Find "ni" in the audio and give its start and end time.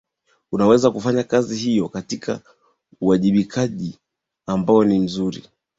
4.83-4.99